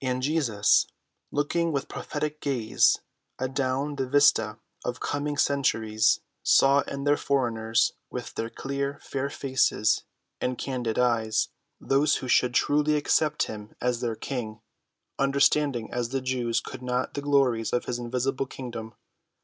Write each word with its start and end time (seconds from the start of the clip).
And 0.00 0.24
Jesus, 0.24 0.88
looking 1.30 1.70
with 1.70 1.86
prophetic 1.86 2.40
gaze 2.40 2.98
adown 3.38 3.94
the 3.94 4.08
vista 4.08 4.58
of 4.84 4.98
coming 4.98 5.36
centuries, 5.36 6.18
saw 6.42 6.80
in 6.80 7.04
these 7.04 7.20
foreigners, 7.20 7.92
with 8.10 8.34
their 8.34 8.50
clear, 8.50 8.98
fair 9.00 9.30
faces 9.30 10.02
and 10.40 10.58
candid 10.58 10.98
eyes, 10.98 11.50
those 11.80 12.16
who 12.16 12.26
should 12.26 12.54
truly 12.54 12.96
accept 12.96 13.44
him 13.44 13.76
as 13.80 14.00
their 14.00 14.16
king, 14.16 14.60
understanding 15.16 15.92
as 15.92 16.08
the 16.08 16.20
Jews 16.20 16.58
could 16.60 16.82
not 16.82 17.14
the 17.14 17.22
glories 17.22 17.72
of 17.72 17.84
his 17.84 18.00
invisible 18.00 18.46
kingdom. 18.46 18.96